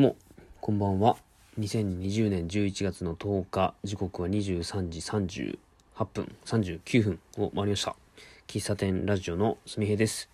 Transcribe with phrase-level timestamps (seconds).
[0.00, 0.16] どうも、
[0.62, 1.18] こんばんは。
[1.58, 7.94] 2020年11月の10日、時刻は23時38分、39分を回りました。
[8.46, 10.30] 喫茶店ラジオのすみへです。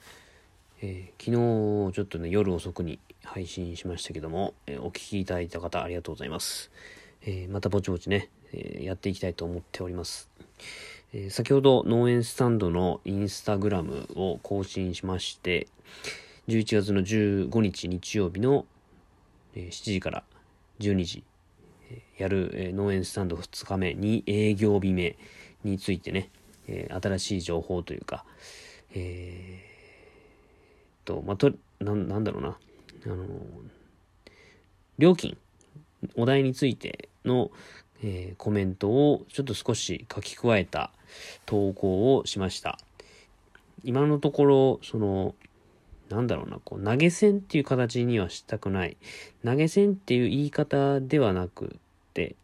[0.83, 6.71] えー、昨日ちょっとね、夜遅くに配信しましたけども、えー、お聴きいただいた方ありがとうございます。
[7.23, 10.31] えー、またぼちぼちね、えやっていきたいと思っております。
[11.13, 15.67] え先ほど農園スタンドのインスタグラムを更新しまして、
[16.47, 18.65] 11月の15日日曜日の
[19.57, 20.25] 7時から
[20.81, 21.25] 12時、
[22.19, 25.17] やる農園スタンド2日目に営業日目
[25.65, 26.31] についてね、
[27.01, 28.25] 新しい情報というか、
[28.95, 32.57] えー、と、ま、と、ななんだろうな、
[33.07, 33.27] あの、
[34.99, 35.37] 料金、
[36.15, 37.51] お題についての、
[38.03, 40.91] えー、コメントをちょっと少し書き加えた
[41.45, 42.79] 投稿をしました。
[43.85, 45.35] 今のところ、その、
[46.09, 48.97] なんだろうな、こう、投げ銭っていう形にはしたくない。
[49.45, 51.77] 投げ銭っていう言い方ではなく
[52.15, 52.37] て、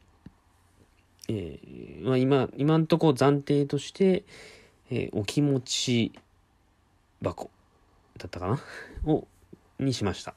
[1.29, 4.25] えー、まあ今、今んとこ暫定として、
[4.91, 6.13] えー、お気持ち
[7.23, 7.51] 箱
[8.19, 8.61] だったかな？
[9.05, 9.27] を、
[9.79, 10.35] にしました。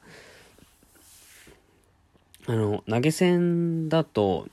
[2.47, 4.47] あの、投げ銭だと、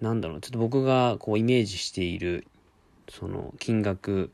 [0.00, 2.46] なんだろう、ちょっと僕がこうイメージしている、
[3.10, 4.30] その金額、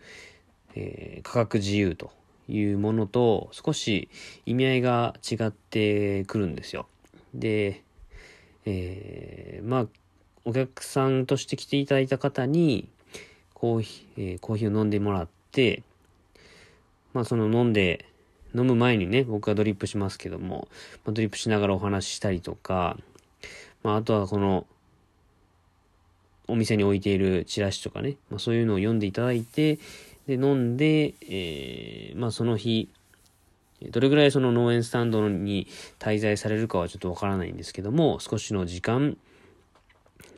[0.76, 2.12] えー、価格自由と
[2.48, 4.08] いうものと少し
[4.44, 6.86] 意味合いが違ってくるんですよ。
[7.34, 7.82] で、
[8.64, 9.86] えー、まあ、
[10.44, 12.88] お客さんとして来ていただいた方に
[13.54, 15.82] コーヒー、えー、コーヒーを飲んでもらって、
[17.14, 18.04] まあその飲んで、
[18.54, 20.68] 飲む前にね、僕はドリップしますけども、
[21.04, 22.96] まあ、ドリップしながらお話ししたりとか、
[23.82, 24.66] まああとはこの、
[26.48, 29.78] お店に置いているチラシとかね、まあ、そういうのを読んでいただいて、
[30.26, 32.88] で、飲んで、えー、まあその日、
[33.90, 35.66] どれぐらいその農園スタンドに
[35.98, 39.16] 滞在されるかはちょっとわからないんですけども、少しの時間、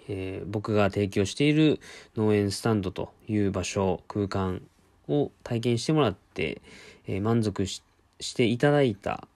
[0.09, 1.81] えー、僕が提供している
[2.17, 4.63] 農園スタンドという場所、空間
[5.09, 6.61] を体験してもらって、
[7.07, 7.83] えー、満足し
[8.35, 9.27] ていただいた、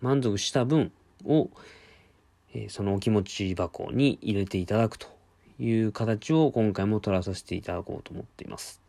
[0.00, 0.90] 満足した分
[1.26, 1.50] を、
[2.54, 5.08] えー、そのお気持ち箱に入れていただくと
[5.58, 8.80] いう形を今回も取らさせていただこうと思っています。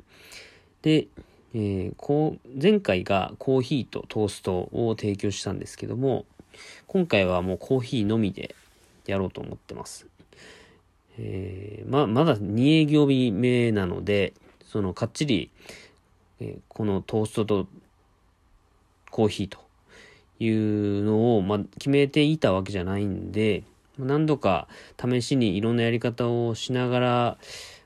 [0.82, 1.08] で、
[1.54, 6.26] えー、こう前回がコーヒーとトーストを提供したんですけども、
[6.88, 8.56] 今回はもうコーヒーのみで
[9.06, 10.08] やろうと思ってます。
[11.18, 14.34] えー、ま、まだ2営業日目なので、
[14.66, 15.50] そのかっちり、
[16.40, 17.68] えー、このトーストと
[19.10, 19.60] コーヒーと
[20.40, 23.64] いうのを、ま、決めていたわけじゃないんで、
[24.00, 24.68] 何度か
[25.00, 27.38] 試しにいろんなやり方をしながら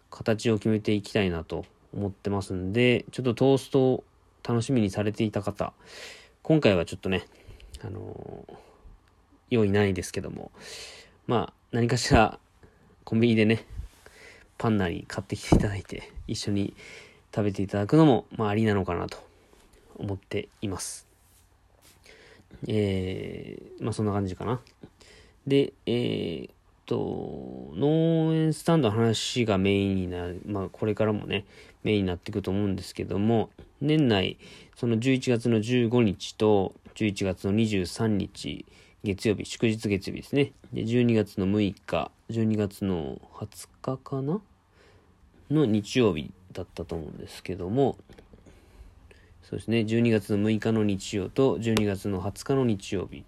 [0.09, 4.03] 形を決めていきたいなと思ってますんで、ちょっとトーストを
[4.47, 5.73] 楽しみにされていた方、
[6.43, 7.25] 今回はちょっとね、
[7.83, 8.53] あのー、
[9.49, 10.51] 用意ないですけども、
[11.27, 12.39] まあ、何かしら
[13.03, 13.65] コンビニでね、
[14.57, 16.73] パンなり買ってきていただいて、一緒に
[17.33, 19.17] 食べていただくのも、まあ、ありなのかなと
[19.97, 21.07] 思っています。
[22.67, 24.61] えー、まあ、そんな感じかな。
[25.45, 26.49] で、えー、
[26.85, 31.45] と、農園スタンドの話がメインになる、まあこれからもね、
[31.83, 33.49] メインになっていくと思うんですけども、
[33.81, 34.37] 年内、
[34.75, 38.65] その11月の15日と11月の23日、
[39.03, 40.51] 月曜日、祝日月曜日ですね。
[40.73, 44.41] で、12月の6日、12月の20日かな？
[45.51, 47.97] の日曜日だったと思うんですけども、
[49.43, 53.23] そうですね、12月の6日の日曜と12月の20日の日曜日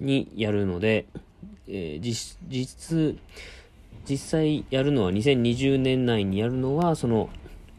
[0.00, 1.04] にやるので、
[1.68, 3.18] えー、実、実、
[4.08, 7.30] 実際やるのは2020年内にやるのは、その、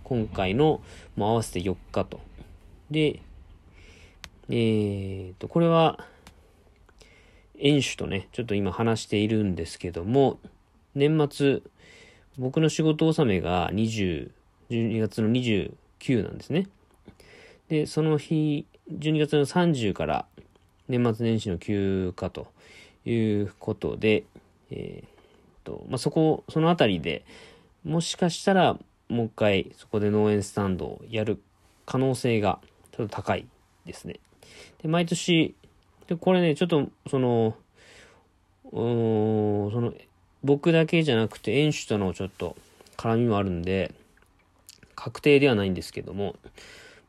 [0.04, 0.82] 今回の、
[1.16, 2.20] もう合わせて4日と。
[2.90, 3.22] で、
[4.50, 6.06] えー、と、これは、
[7.60, 10.40] 演手とね、ちょっと今話しているんですけども、
[10.96, 11.62] 年末、
[12.38, 14.32] 僕の仕事納めが20、
[14.70, 16.68] 12月の29なんですね。
[17.70, 20.26] で、その日、12月の30から
[20.88, 22.48] 年末年始の休暇と
[23.06, 24.24] いうことで、
[24.70, 25.12] えー、
[25.64, 27.24] と、まあ、そこ、そのあたりで、
[27.84, 28.78] もしかしたら、
[29.10, 31.42] もう一回、そこで農園スタンドをやる
[31.86, 32.60] 可能性が、
[32.92, 33.46] ちょっと高い
[33.86, 34.20] ですね。
[34.82, 35.56] で、毎年、
[36.08, 37.56] で、これね、ちょっと、その、
[38.72, 39.94] うーん、その、
[40.44, 42.56] 僕だけじゃなくて、園主とのちょっと
[42.98, 43.94] 絡みもあるんで、
[44.96, 46.36] 確定ではないんですけども、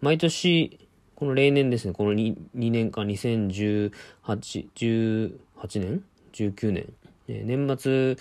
[0.01, 0.79] 毎年、
[1.15, 3.93] この例年ですね、この 2, 2年間、2018、
[4.75, 5.39] 18
[5.69, 6.93] 年 ?19 年、
[7.29, 8.17] え年末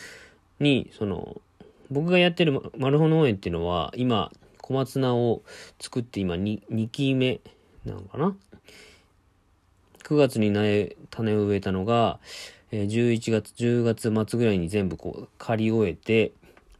[0.59, 1.41] に、その、
[1.89, 5.41] 僕がやってるマルホ農園っていうのは、今、小松菜を
[5.79, 7.41] 作って今 2, 2期目
[7.85, 8.35] なのかな
[10.03, 12.19] ?9 月に苗種を植えたのが、
[12.71, 16.31] えー、11月、10月末ぐらいに全部こう、刈り終えて、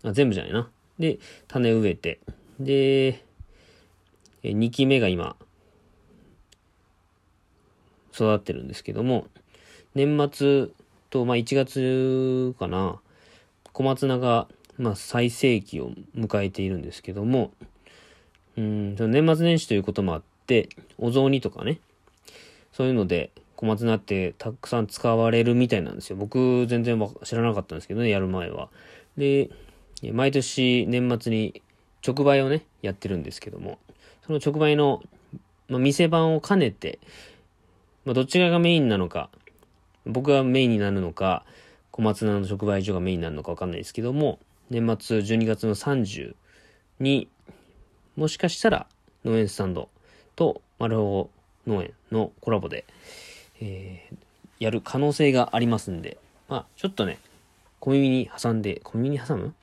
[0.04, 0.70] あ、全部じゃないな。
[1.00, 2.20] で、種植えて、
[2.60, 3.08] で、
[4.44, 5.36] えー、2期目が今、
[8.14, 9.28] 育ってるんですけども、
[9.96, 10.68] 年末
[11.10, 13.00] と、まあ1月かな、
[13.74, 14.48] 小松菜が、
[14.78, 17.52] まあ最盛期を迎えているんですけども、
[18.58, 21.80] うん、年末年始ということもあって、お雑煮とかね、
[22.72, 26.16] そういうので、小松菜ってたくさん使われるみたいなんですよ。
[26.16, 28.70] 僕全然知らなかったんですけどね、やる前は。
[29.18, 29.52] で、
[30.14, 31.62] 毎年年末に
[32.06, 33.78] 直売をね、やってるんですけども、
[34.26, 35.04] その直売の、
[35.68, 36.98] まあ、店番を兼ねて、
[38.04, 39.30] まあ、どっちがメインなのか、
[40.06, 41.46] 僕がメインになるのか、
[41.92, 44.40] 小松菜の直売所がメインになるのかわかんないですけども、
[44.70, 46.36] 年末12月の30
[47.00, 47.28] に、
[48.16, 48.88] もしかしたら
[49.26, 49.90] 農園スタンド
[50.36, 51.30] と丸保
[51.68, 52.86] 農園のコラボで、
[53.62, 54.16] えー、
[54.60, 56.18] やる可能性がありますんで、
[56.48, 57.20] まあ、ちょっとね、
[57.80, 59.54] 小耳に挟んで、小耳に挟む？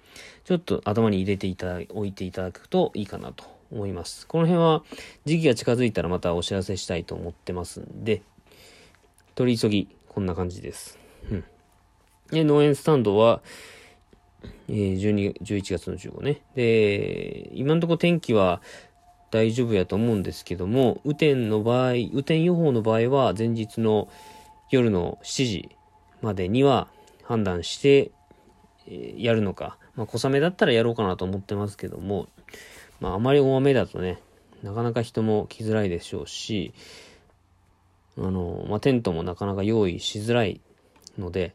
[0.45, 4.27] ちょっと頭に入れていただ、置いていただくといいかなと思います。
[4.27, 4.83] この辺は
[5.25, 8.23] 時期が近づいたらまたお知らせしたいと思ってますんで、
[9.35, 9.89] 取り急ぎ、
[10.19, 10.99] こんな感じです。
[11.31, 11.45] うん。
[12.33, 13.41] で、農園スタンドは、
[14.67, 16.43] えー、12、11月の15ね。
[16.57, 18.61] で、今のとこ天気は
[19.31, 24.09] 大丈夫やと思うんですけども、雨天の場合、雨天予報の場合は前日の
[24.73, 25.69] 夜の7時
[26.21, 26.89] までには
[27.23, 28.11] 判断して、
[28.89, 29.79] え、やるのか。
[29.95, 32.27] まあ、小雨だったらやろうかなと思ってますけども、
[32.99, 34.19] まあ、あまり大雨だとね、
[34.65, 36.75] なかなか人も来づらいでしょうし、
[38.19, 40.61] あの、まあ、テントもなかなか用意しづらい
[41.19, 41.55] ので、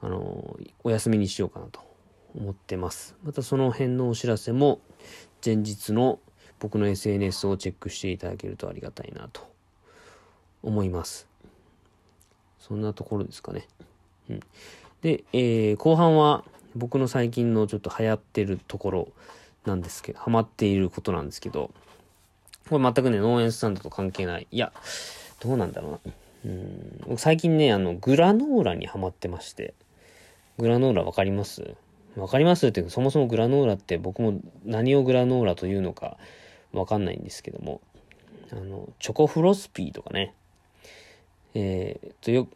[0.00, 1.80] あの、お休みにしようかなと
[2.34, 3.14] 思ってます。
[3.22, 4.80] またその辺のお知らせも
[5.44, 6.18] 前日の
[6.58, 9.48] 僕の SNS をチェックしていただけるとありがたいなと
[10.62, 11.28] 思います。
[12.58, 13.66] そんなところですかね。
[14.30, 14.40] うん、
[15.02, 16.44] で、えー、後半は
[16.76, 19.08] 僕の最近のちょっと流行ってるところ
[19.64, 21.70] なんですけど、ハマっていることなんですけど、
[22.68, 24.46] これ全くね、農園スタンドと関係ない。
[24.50, 24.72] いや、
[25.42, 26.00] どうなんだろうな。
[27.08, 29.74] うん、最近ね、あの、グラノーラにハマってまして、
[30.58, 31.74] グラノーラわかります？
[32.16, 36.18] わかりますっていうか、そもそもグラノーラって僕も何をグラノーラというのか
[36.72, 37.80] わかんないんですけども、
[38.52, 40.34] あの、チョコフロスピーとかね、
[41.54, 42.48] えー、とよ、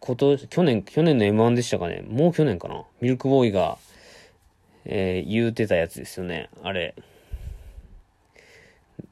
[0.00, 3.78] こと、去年、去年の M1 でしたかね、もう去年かな、ミルクボーイが、
[4.84, 6.94] えー、言うてたやつですよね、あれ。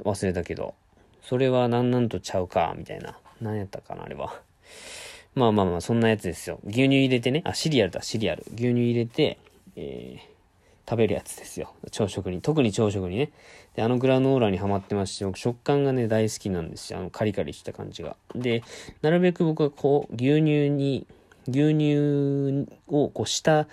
[0.05, 0.75] 忘れたけど。
[1.23, 3.17] それはなんなんとちゃうか、みたいな。
[3.43, 4.41] 何やったかな、あれは。
[5.35, 6.61] まあまあまあ、そんなやつですよ。
[6.65, 8.45] 牛乳入れてね、あ、シリアルだ、シリアル。
[8.49, 9.39] 牛乳入れて、
[9.77, 11.75] えー、食べるやつですよ。
[11.91, 12.41] 朝食に。
[12.41, 13.31] 特に朝食にね。
[13.75, 16.99] で、あのグラノーラにはまってますし、僕食感がね、大好きなんですよ。
[16.99, 18.17] あのカリカリした感じが。
[18.35, 18.63] で、
[19.01, 21.07] なるべく僕はこう、牛乳に、
[21.49, 23.67] 牛乳をこう、浸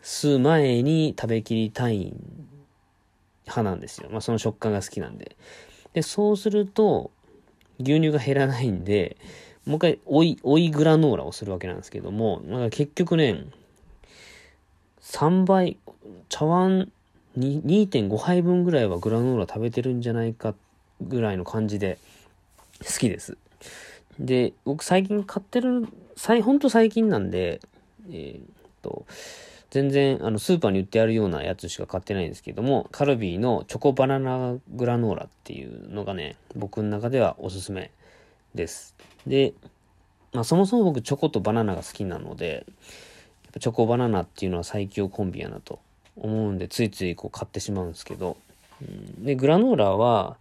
[0.00, 2.14] す前に食べきりたい
[3.44, 4.08] 派なんですよ。
[4.10, 5.36] まあ、その食感が好きなんで。
[5.92, 7.10] で、そうすると、
[7.78, 9.16] 牛乳が減らないんで、
[9.66, 13.44] もう一回、追い、追いグラノーラをするわけなんですけども、なんか結局ね、
[15.00, 15.78] 3倍、
[16.28, 16.90] 茶碗
[17.38, 20.54] 2.5杯分ぐらいはグラノーラ食べてるんじゃないか
[21.00, 21.98] ぐらいの感じで
[22.80, 23.36] 好きです。
[24.18, 25.86] で、僕最近買ってる、
[26.42, 27.60] ほんと最近なんで、
[28.10, 28.44] えー、っ
[28.82, 29.06] と、
[29.72, 37.90] 全然あのスーパーに売ってあるようなやつしか買ってないんですけども、カルビーのチョコバナナグラノーラっていうのがね、僕の中ではおすすめ
[38.54, 38.94] です。
[39.26, 39.54] で、
[40.34, 42.66] まあそもそも僕チョコとバナナが好きなので、
[43.44, 45.80] やっぱチョコバナナっていうのは最強コンビやなと
[46.16, 48.36] 思うんで、ついついこう買ってしまうんですけど、
[48.82, 50.36] うん、で、グラノーラは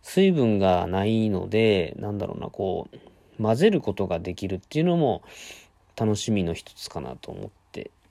[0.00, 5.22] 水分がないので、なんだろうな、こう、混ぜることができるっていうのも
[5.96, 7.63] 楽しみの一つかなと思って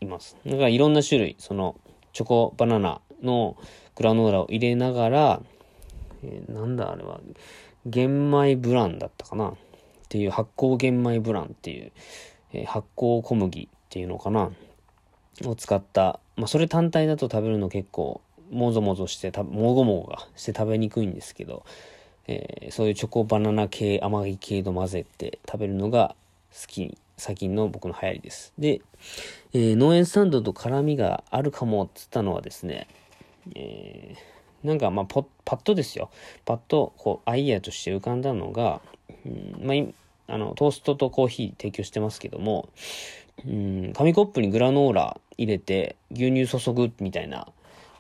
[0.04, 0.38] います。
[0.46, 1.76] だからいろんな種類、その、
[2.14, 3.58] チョコバナナの
[3.96, 5.42] グラノーラを入れながら、
[6.24, 7.20] えー、なんだあれは、
[7.86, 9.50] 玄米ブランだったかな？
[9.50, 9.56] っ
[10.10, 11.92] ていう発酵玄米ブランっていう、
[12.54, 14.52] えー、発酵小麦っていうのかな？
[15.46, 21.66] を使った、まあそれ単体だと食べるの結構もぞもぞして、もごもごがして食べにくいんですけど、
[22.28, 26.16] えー、そういうチョコバナナ系、甘い系と混ぜて食べるのが
[26.54, 28.54] 好き、最近の僕の流行りです。
[28.58, 28.82] で、
[29.54, 32.88] えー、農園スタンドと絡みがあるかもって言ったのはですね、
[33.56, 36.10] えー、なんかまあパッとですよ。
[36.46, 38.82] パッとこうアイデアとして浮かんだのが、
[39.26, 42.70] うん、まあ、あの、トーストとコーヒー提供してますけども、
[43.46, 47.48] うん、紙コップにグラノーラ入れて牛乳注ぐみたいな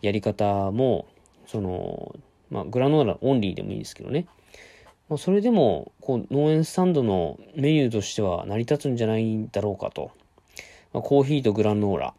[0.01, 1.05] やり方も、
[1.47, 2.15] その、
[2.49, 4.27] まあ、グラノーラオンリーでもいいですけどね。
[5.13, 10.09] まあ、それでも、こう、農園スタンドのメニューとしては成り立つんじゃないだろうかと。
[10.91, 12.15] まあ、コーヒーとグラノーラ、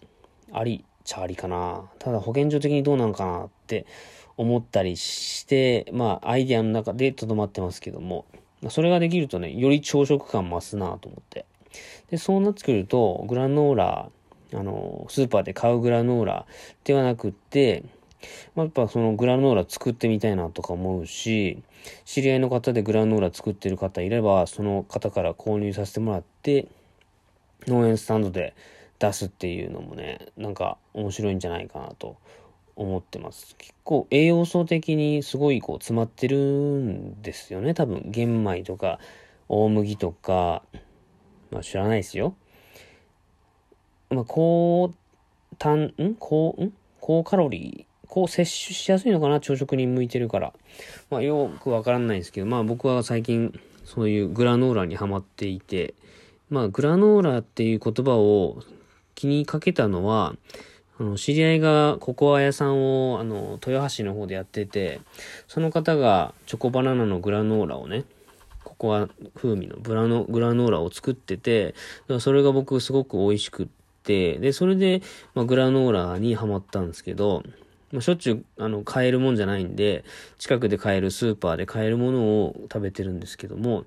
[0.52, 1.90] あり、ちゃありかな。
[1.98, 3.84] ただ保健所的にどうなのかなって
[4.36, 8.26] 思ったりして、まあ、アイデアの中でとどまってますけども、
[8.68, 11.46] それができるとね、より朝食感増すなと思って。
[12.12, 14.08] で、そうなってくると、グラノーラ、
[14.54, 16.46] あの、スーパーで買うグラノーラ
[16.84, 17.82] ではなくって、
[18.54, 21.62] まあ、やっぱそのグラノーラ作ってみたいなとか思うし、
[22.04, 26.66] 知り合いの方でグラノーラ作ってる方いれば、その方から購入させてもらって、
[27.66, 28.54] 農園スタンドで
[28.98, 32.16] 出すっていうのもね、なんか面白いんじゃないかなと
[32.76, 33.54] 思ってます。
[33.56, 37.74] 結構栄養素的にすごいこう詰まってるんですよね。
[37.74, 38.98] 多分玄米とか
[39.48, 40.62] 大麦とか、
[41.50, 42.34] まあ知らないですよ。
[44.10, 44.92] まあ高
[45.58, 46.16] 単、ん？
[46.18, 46.72] 高、ん？
[47.00, 49.40] 高カロリーー、高摂取しやすいのかな？
[49.40, 50.52] 朝食に向いてるから。
[51.10, 55.94] まあよくわからないんですけど、まあ僕は最近そういうグラノーラにハマっていて、
[56.48, 58.62] まあグラノーラっていう言葉を
[59.16, 60.36] 気にかけたのは、
[60.98, 65.00] あの、知り合いがココア屋さんを、あの、豊橋の方でやってて、
[65.48, 68.04] その方がチョコバナナのグラノーラをね、
[68.62, 71.74] ココア風味のブラノ、グラノーラを作ってて、
[72.20, 73.66] それが僕すごく美味しくっ
[74.04, 75.02] て、で、それで、
[75.34, 77.42] まあ、グラノーラにハマったんですけど、
[77.94, 80.04] まあ、しょっちゅう、あの、買えるもんじゃないんで、
[80.38, 83.84] 近くで買えるスーパーで買えるものを食べてるんですけども、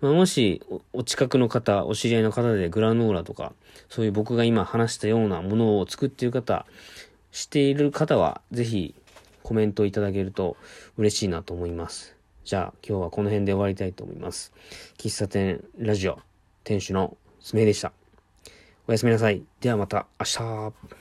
[0.00, 3.52] まあ、もしお、お近くの方、お知り合いの方でグラノーラとか、
[3.88, 6.66] そういう僕が今話したようなものを作っている方、
[7.30, 8.96] している方は、ぜひ
[9.44, 10.56] コメントいただけると
[10.98, 12.16] 嬉しいなと思います。
[12.44, 14.52] じゃあ、今日はこの辺で終わりたいと思います。
[14.98, 16.18] 喫茶店ラジオ、
[16.64, 17.92] 店主のすめでした。
[18.88, 19.42] おやすみなさい。
[19.60, 20.94] ではまた明日。